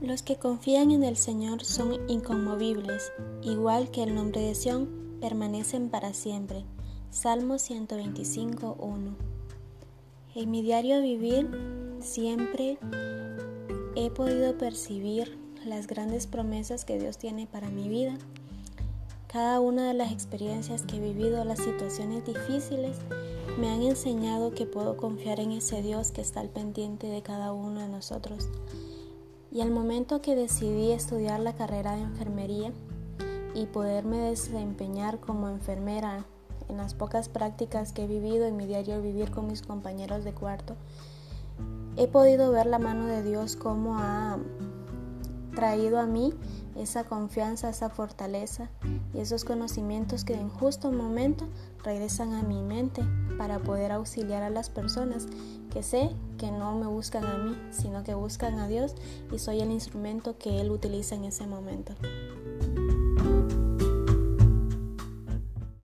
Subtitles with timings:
[0.00, 3.12] Los que confían en el Señor son inconmovibles,
[3.42, 6.64] igual que el nombre de Sión, permanecen para siempre.
[7.10, 9.16] Salmo 125, 1.
[10.36, 11.50] En mi diario vivir
[12.00, 12.78] siempre
[13.94, 18.16] he podido percibir las grandes promesas que Dios tiene para mi vida.
[19.26, 22.96] Cada una de las experiencias que he vivido, las situaciones difíciles,
[23.58, 27.52] me han enseñado que puedo confiar en ese Dios que está al pendiente de cada
[27.52, 28.48] uno de nosotros.
[29.52, 32.72] Y al momento que decidí estudiar la carrera de enfermería
[33.54, 36.24] y poderme desempeñar como enfermera
[36.68, 40.32] en las pocas prácticas que he vivido en mi diario vivir con mis compañeros de
[40.32, 40.76] cuarto,
[41.96, 44.38] he podido ver la mano de Dios como ha
[45.54, 46.32] traído a mí
[46.82, 48.70] esa confianza, esa fortaleza
[49.14, 51.48] y esos conocimientos que en justo momento
[51.84, 53.02] regresan a mi mente
[53.38, 55.26] para poder auxiliar a las personas
[55.70, 58.94] que sé que no me buscan a mí, sino que buscan a Dios
[59.32, 61.94] y soy el instrumento que Él utiliza en ese momento.